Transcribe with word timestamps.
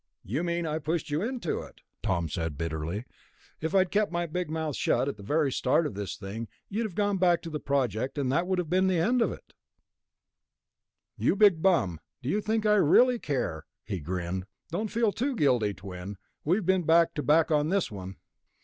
"You 0.23 0.43
mean 0.43 0.65
I 0.65 0.79
pushed 0.79 1.11
you 1.11 1.21
into 1.21 1.59
it," 1.59 1.81
Tom 2.01 2.27
said 2.27 2.57
bitterly. 2.57 3.05
"If 3.59 3.75
I'd 3.75 3.91
kept 3.91 4.11
my 4.11 4.25
big 4.25 4.49
mouth 4.49 4.75
shut 4.75 5.07
at 5.07 5.15
the 5.15 5.21
very 5.21 5.51
start 5.51 5.85
of 5.85 5.93
this 5.93 6.17
thing, 6.17 6.47
you'd 6.69 6.87
have 6.87 6.95
gone 6.95 7.19
back 7.19 7.43
to 7.43 7.51
the 7.51 7.59
Project 7.59 8.17
and 8.17 8.31
that 8.31 8.47
would 8.47 8.57
have 8.57 8.67
been 8.67 8.87
the 8.87 8.97
end 8.97 9.21
of 9.21 9.31
it...." 9.31 9.53
Greg 9.53 9.53
looked 9.59 9.61
at 9.61 11.21
him. 11.21 11.27
"You 11.27 11.35
big 11.35 11.61
bum, 11.61 11.99
do 12.23 12.29
you 12.29 12.41
think 12.41 12.65
I 12.65 12.77
really 12.77 13.19
care?" 13.19 13.67
He 13.85 13.99
grinned. 13.99 14.47
"Don't 14.71 14.89
feel 14.89 15.11
too 15.11 15.35
guilty, 15.35 15.75
Twin. 15.75 16.17
We've 16.43 16.65
been 16.65 16.81
back 16.81 17.13
to 17.13 17.21
back 17.21 17.51
on 17.51 17.69
this 17.69 17.91
one." 17.91 18.15